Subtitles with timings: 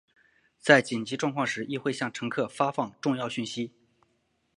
[0.57, 3.71] 在紧急状况时亦会向乘客发放重要讯息。